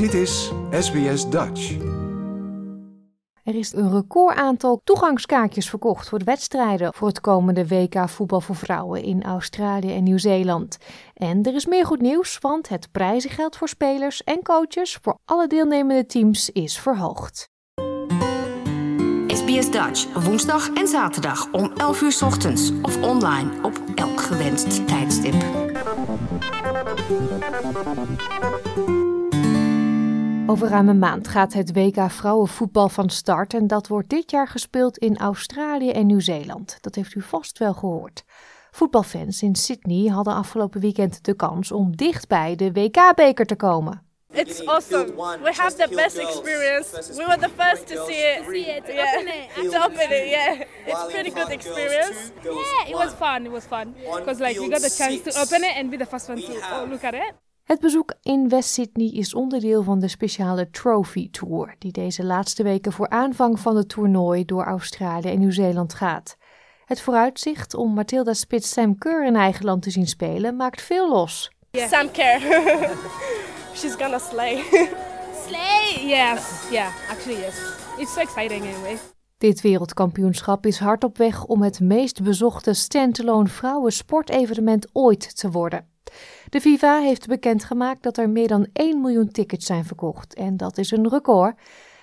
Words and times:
Dit 0.00 0.14
is 0.14 0.52
SBS 0.70 1.28
Dutch. 1.28 1.76
Er 3.42 3.54
is 3.54 3.72
een 3.72 3.90
record 3.90 4.36
aantal 4.36 4.80
toegangskaartjes 4.84 5.68
verkocht 5.68 6.08
voor 6.08 6.18
de 6.18 6.24
wedstrijden 6.24 6.94
voor 6.94 7.08
het 7.08 7.20
komende 7.20 7.66
WK 7.66 8.08
voetbal 8.08 8.40
voor 8.40 8.56
vrouwen 8.56 9.02
in 9.02 9.22
Australië 9.22 9.94
en 9.94 10.02
Nieuw-Zeeland. 10.02 10.78
En 11.14 11.42
er 11.42 11.54
is 11.54 11.66
meer 11.66 11.86
goed 11.86 12.00
nieuws, 12.00 12.38
want 12.38 12.68
het 12.68 12.88
prijzengeld 12.92 13.56
voor 13.56 13.68
spelers 13.68 14.24
en 14.24 14.42
coaches 14.42 14.98
voor 15.02 15.18
alle 15.24 15.46
deelnemende 15.46 16.06
teams 16.06 16.50
is 16.50 16.78
verhoogd. 16.78 17.48
SBS 19.26 19.70
Dutch, 19.70 20.24
woensdag 20.24 20.72
en 20.72 20.88
zaterdag 20.88 21.52
om 21.52 21.72
11 21.76 22.02
uur 22.02 22.12
's 22.12 22.22
ochtends 22.22 22.72
of 22.82 23.02
online 23.02 23.50
op 23.62 23.80
elk 23.94 24.20
gewenst 24.20 24.86
tijdstip. 24.86 25.34
Over 30.50 30.68
ruim 30.68 30.88
een 30.88 30.98
maand 30.98 31.28
gaat 31.28 31.52
het 31.52 31.72
WK 31.72 32.10
vrouwenvoetbal 32.10 32.88
van 32.88 33.08
start 33.10 33.54
en 33.54 33.66
dat 33.66 33.88
wordt 33.88 34.08
dit 34.08 34.30
jaar 34.30 34.48
gespeeld 34.48 34.98
in 34.98 35.18
Australië 35.18 35.90
en 35.90 36.06
Nieuw-Zeeland. 36.06 36.78
Dat 36.80 36.94
heeft 36.94 37.14
u 37.14 37.22
vast 37.22 37.58
wel 37.58 37.74
gehoord. 37.74 38.24
Voetbalfans 38.70 39.42
in 39.42 39.54
Sydney 39.54 40.08
hadden 40.08 40.34
afgelopen 40.34 40.80
weekend 40.80 41.24
de 41.24 41.34
kans 41.34 41.72
om 41.72 41.96
dichtbij 41.96 42.56
de 42.56 42.72
WK-beker 42.72 43.46
te 43.46 43.56
komen. 43.56 44.02
It's 44.32 44.66
awesome. 44.66 45.38
We 45.42 45.52
have 45.52 45.76
the 45.76 45.88
best 45.94 46.16
experience. 46.16 47.14
We 47.16 47.24
were 47.26 47.38
the 47.38 47.50
first 47.56 47.86
to 47.86 48.06
see 48.06 48.16
it. 48.16 48.44
See 48.50 48.76
it, 48.76 48.82
Yeah. 48.86 49.14
open 49.14 49.26
it. 49.26 49.70
To 49.72 49.84
open 49.84 50.10
it, 50.10 50.28
yeah. 50.28 50.60
It's 50.86 51.12
pretty 51.12 51.30
good 51.30 51.50
experience. 51.50 52.32
Yeah, 52.42 52.88
it 52.88 52.94
was 52.94 53.12
fun. 53.12 53.46
It 53.46 53.52
was 53.52 53.66
fun 53.66 53.94
because 54.18 54.40
like 54.40 54.60
we 54.60 54.68
got 54.68 54.80
the 54.80 54.94
chance 54.98 55.20
to 55.22 55.40
open 55.40 55.64
it 55.64 55.76
and 55.76 55.90
be 55.90 55.96
the 55.96 56.06
first 56.06 56.28
one 56.28 56.40
to 56.40 56.52
oh, 56.72 56.86
look 56.90 57.04
at 57.04 57.14
it. 57.14 57.34
Het 57.70 57.80
bezoek 57.80 58.14
in 58.22 58.48
West 58.48 58.72
Sydney 58.72 59.08
is 59.08 59.34
onderdeel 59.34 59.82
van 59.82 59.98
de 60.00 60.08
speciale 60.08 60.70
Trophy 60.70 61.30
Tour, 61.30 61.74
die 61.78 61.92
deze 61.92 62.24
laatste 62.24 62.62
weken 62.62 62.92
voor 62.92 63.08
aanvang 63.08 63.60
van 63.60 63.76
het 63.76 63.88
toernooi 63.88 64.44
door 64.44 64.64
Australië 64.64 65.28
en 65.28 65.38
Nieuw-Zeeland 65.38 65.94
gaat. 65.94 66.36
Het 66.84 67.00
vooruitzicht 67.00 67.74
om 67.74 67.94
Matilda 67.94 68.32
Spitz 68.32 68.72
Sam 68.72 68.98
Kerr 68.98 69.26
in 69.26 69.36
eigen 69.36 69.64
land 69.64 69.82
te 69.82 69.90
zien 69.90 70.06
spelen 70.06 70.56
maakt 70.56 70.82
veel 70.82 71.08
los. 71.08 71.50
Sam 71.72 72.10
Kerr. 72.10 72.40
She's 73.78 73.94
gonna 73.94 74.18
slay. 74.18 74.62
Slay! 75.46 76.06
Yes, 76.06 76.68
yeah, 76.70 77.10
actually 77.10 77.40
yes. 77.40 77.58
It's 77.98 78.12
so 78.12 78.20
exciting 78.20 78.62
anyway. 78.62 78.98
Dit 79.38 79.60
wereldkampioenschap 79.60 80.66
is 80.66 80.78
hard 80.78 81.04
op 81.04 81.18
weg 81.18 81.44
om 81.44 81.62
het 81.62 81.80
meest 81.80 82.22
bezochte 82.22 82.72
standalone 82.72 83.48
vrouwensportevenement 83.48 84.86
ooit 84.92 85.36
te 85.36 85.50
worden. 85.50 85.88
De 86.48 86.60
FIFA 86.60 87.00
heeft 87.00 87.26
bekendgemaakt 87.26 88.02
dat 88.02 88.16
er 88.16 88.30
meer 88.30 88.48
dan 88.48 88.66
1 88.72 89.00
miljoen 89.00 89.30
tickets 89.30 89.66
zijn 89.66 89.84
verkocht 89.84 90.34
en 90.34 90.56
dat 90.56 90.78
is 90.78 90.90
een 90.90 91.08
record. 91.08 91.58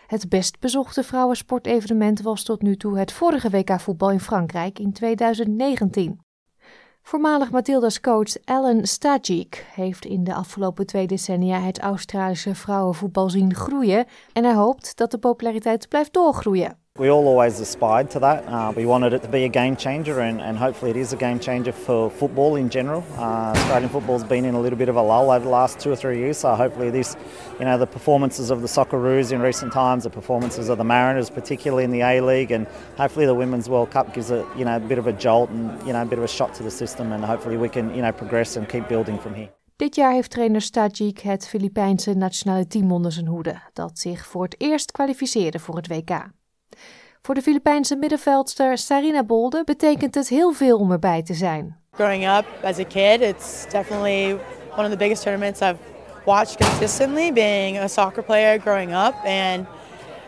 Het 0.08 0.30
best 0.30 0.59
bezochte 0.59 1.04
vrouwensportevenement 1.04 2.22
was 2.22 2.44
tot 2.44 2.62
nu 2.62 2.78
toe 2.78 2.98
het 2.98 3.12
vorige 3.12 3.50
WK 3.50 3.80
voetbal 3.80 4.12
in 4.12 4.20
Frankrijk 4.20 4.80
in 4.80 4.94
2019. 4.94 6.20
Voormalig 7.02 7.52
Matilda's 7.52 8.00
coach 8.00 8.44
Alan 8.44 8.86
Stajic 8.86 9.66
heeft 9.73 10.06
in 10.06 10.23
de 10.23 10.34
afgelopen 10.34 10.86
twee 10.86 11.08
decennia 11.08 11.59
het 11.59 11.80
Australische 11.80 12.56
vrouwenvoetbal 12.56 13.30
zien 13.30 13.56
groeien 13.56 14.06
en 14.34 14.44
hij 14.44 14.54
hoopt 14.54 14.98
dat 14.98 15.11
de 15.11 15.17
populariteit 15.17 15.88
blijft 15.88 16.14
doorgroeien. 16.14 16.78
We 16.98 17.12
all 17.12 17.28
always 17.28 17.59
aspired 17.59 18.09
to 18.12 18.20
that. 18.20 18.48
Uh, 18.48 18.73
we 18.76 18.88
wanted 18.88 19.14
it 19.14 19.22
to 19.22 19.28
be 19.28 19.44
a 19.44 19.50
game 19.50 19.76
changer, 19.76 20.20
and, 20.20 20.42
and 20.42 20.58
hopefully 20.58 20.90
it 20.90 20.98
is 20.98 21.14
a 21.14 21.16
game 21.16 21.39
changer 21.39 21.72
for 21.72 22.09
football 22.09 22.56
in 22.56 22.70
general. 22.70 23.04
Uh, 23.17 23.54
Australian 23.56 23.89
football's 23.89 24.23
been 24.23 24.45
in 24.45 24.56
a 24.56 24.59
little 24.59 24.80
bit 24.80 24.89
of 24.89 24.95
a 24.95 25.02
lull 25.02 25.30
over 25.30 25.45
the 25.45 25.52
last 25.52 25.80
two 25.80 25.92
or 25.92 25.95
three 25.95 26.17
years, 26.17 26.39
so 26.39 26.56
hopefully 26.56 26.89
this, 26.89 27.16
you 27.59 27.66
know, 27.66 27.78
the 27.78 27.86
performances 27.86 28.50
of 28.50 28.64
the 28.64 28.67
Socceroos 28.67 29.31
in 29.31 29.42
recent 29.42 29.72
times, 29.72 30.06
the 30.06 30.09
performances 30.09 30.70
of 30.70 30.80
the 30.80 30.84
Mariners, 30.84 31.30
particularly 31.30 31.83
in 31.83 31.92
the 31.92 32.02
A 32.02 32.20
League, 32.20 32.49
and 32.52 32.66
hopefully 32.98 33.27
the 33.27 33.36
Women's 33.36 33.70
World 33.70 33.92
Cup 33.92 34.16
gives 34.16 34.32
it, 34.32 34.43
you 34.58 34.66
know, 34.66 34.77
a 34.77 34.80
bit 34.80 34.98
of 34.98 35.05
a 35.05 35.14
jolt 35.14 35.52
and 35.52 35.80
you 35.86 35.93
know 35.93 36.02
a 36.02 36.05
bit 36.05 36.17
of 36.17 36.26
a 36.26 36.27
shot 36.27 36.55
to 36.55 36.64
the 36.64 36.72
system, 36.72 37.11
and 37.11 37.23
hopefully 37.23 37.58
we 37.58 37.70
can, 37.70 37.93
you 37.93 38.02
know, 38.02 38.11
progress 38.11 38.58
and 38.58 38.67
keep 38.67 38.88
building 38.88 39.20
from 39.20 39.36
here. 39.36 39.49
Dit 39.76 39.95
jaar 39.95 40.11
heeft 40.11 40.32
trainer 40.32 40.61
Stajic 40.61 41.20
het 41.20 41.48
Filipijnse 41.48 42.14
nationale 42.14 42.67
team 42.67 42.92
onder 42.92 43.11
zijn 43.11 43.27
hoede, 43.27 43.61
dat 43.73 43.99
zich 43.99 44.26
voor 44.26 44.43
het 44.43 44.55
eerst 44.58 44.92
kwalificeerde 44.92 45.60
voor 45.60 45.76
het 45.76 45.88
WK. 45.88 46.36
Voor 47.27 47.36
de 47.36 47.42
Filipijnse 47.42 47.95
middenveldster 47.95 48.77
Sarina 48.77 49.23
Bolde 49.23 49.64
betekent 49.64 50.15
het 50.15 50.30
heel 50.30 50.52
veel 50.52 50.77
om 50.77 50.92
erbij 50.92 51.23
te 51.23 51.33
zijn. 51.33 51.77
growing 51.92 52.27
up 52.38 52.45
as 52.64 52.80
a 52.80 52.83
kid, 52.83 53.21
it's 53.21 53.65
definitely 53.70 54.33
one 54.76 54.83
of 54.83 54.89
the 54.89 54.98
biggest 54.98 55.23
tournaments 55.23 55.61
I've 55.61 55.80
watched 56.26 56.58
consistently. 56.58 57.33
Being 57.33 57.77
a 57.77 57.87
soccer 57.87 58.23
player 58.23 58.60
growing 58.60 58.93
up, 58.93 59.14
and 59.26 59.66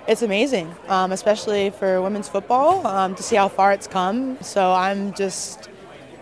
it's 0.08 0.24
amazing, 0.24 0.68
um, 0.88 1.12
especially 1.12 1.72
for 1.72 2.02
women's 2.02 2.30
football, 2.30 2.86
um, 2.88 3.16
to 3.16 3.24
see 3.24 3.38
how 3.38 3.50
far 3.50 3.72
it's 3.74 3.88
come. 3.88 4.38
So 4.42 4.62
I'm 4.74 5.14
just 5.14 5.70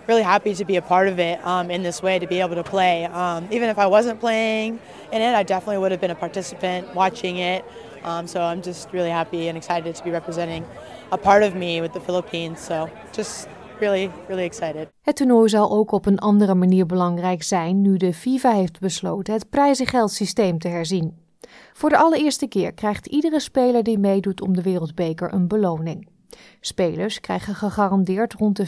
really 0.07 0.23
happy 0.23 0.53
to 0.53 0.66
be 0.66 0.77
a 0.77 0.81
part 0.81 1.07
of 1.07 1.19
it 1.19 1.39
um, 1.45 1.71
in 1.71 1.83
this 1.83 2.01
way, 2.03 2.19
to 2.19 2.27
be 2.27 2.39
able 2.41 2.55
to 2.55 2.69
play. 2.69 3.05
Um, 3.05 3.47
even 3.51 3.69
if 3.69 3.77
I 3.77 3.87
wasn't 3.87 4.19
playing 4.19 4.79
in 5.11 5.21
it, 5.21 5.35
I 5.35 5.43
definitely 5.43 5.77
would 5.77 5.91
have 5.91 6.01
been 6.01 6.11
a 6.11 6.16
participant 6.16 6.93
watching 6.93 7.37
it. 7.37 7.63
Um, 8.06 8.28
so 8.28 8.40
I'm 8.40 8.62
just 8.63 8.88
really 8.91 9.12
happy 9.12 9.47
and 9.47 9.56
excited 9.56 9.96
to 9.96 10.03
be 10.03 10.09
representing 10.09 10.63
a 11.09 11.18
part 11.18 11.44
of 11.44 11.53
me 11.53 11.81
with 11.81 11.91
the 11.91 12.02
Philippines. 12.02 12.66
So 12.66 12.90
just 13.12 13.47
really, 13.80 14.12
really 14.28 14.44
excited. 14.44 14.88
Het 15.02 15.16
toernooi 15.16 15.50
zal 15.50 15.72
ook 15.72 15.91
op 15.91 16.06
een 16.06 16.19
andere 16.19 16.56
manier 16.56 16.85
belangrijk 16.85 17.44
zijn 17.44 17.81
nu 17.81 17.97
de 17.97 18.13
FIFA 18.13 18.52
heeft 18.52 18.80
besloten 18.80 19.34
het 19.34 19.50
prijzengeldsysteem 19.50 20.59
te 20.59 20.68
herzien. 20.68 21.18
Voor 21.74 21.90
de 21.90 21.97
allereerste 21.97 22.47
keer 22.47 22.74
krijgt 22.74 23.06
iedere 23.06 23.40
speler 23.40 23.84
die 23.84 24.00
meedoet 24.00 24.41
om 24.41 24.56
de 24.56 24.62
wereldbeker 24.62 25.34
een 25.34 25.47
beloning. 25.47 26.08
Spelers 26.62 27.19
krijgen 27.19 27.56
gegarandeerd 27.56 28.34
rond 28.34 28.56
de 28.58 28.68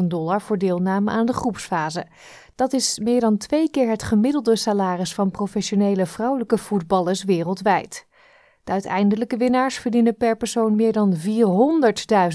44.000 0.00 0.04
dollar 0.04 0.40
voor 0.40 0.58
deelname 0.58 1.10
aan 1.10 1.26
de 1.26 1.32
groepsfase. 1.32 2.06
Dat 2.54 2.72
is 2.72 2.98
meer 2.98 3.20
dan 3.20 3.36
twee 3.36 3.70
keer 3.70 3.88
het 3.88 4.02
gemiddelde 4.02 4.56
salaris 4.56 5.14
van 5.14 5.30
professionele 5.30 6.06
vrouwelijke 6.06 6.58
voetballers 6.58 7.24
wereldwijd. 7.24 8.06
De 8.68 8.74
uiteindelijke 8.74 9.36
winnaars 9.36 9.78
verdienen 9.78 10.16
per 10.16 10.36
persoon 10.36 10.76
meer 10.76 10.92
dan 10.92 11.14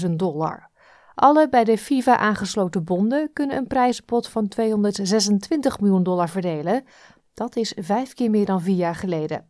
400.000 0.04 0.10
dollar. 0.10 0.70
Alle 1.14 1.48
bij 1.48 1.64
de 1.64 1.78
FIFA 1.78 2.16
aangesloten 2.16 2.84
bonden 2.84 3.32
kunnen 3.32 3.56
een 3.56 3.66
prijzenpot 3.66 4.28
van 4.28 4.48
226 4.48 5.80
miljoen 5.80 6.02
dollar 6.02 6.28
verdelen. 6.28 6.84
Dat 7.34 7.56
is 7.56 7.76
vijf 7.80 8.14
keer 8.14 8.30
meer 8.30 8.46
dan 8.46 8.62
vier 8.62 8.76
jaar 8.76 8.94
geleden. 8.94 9.48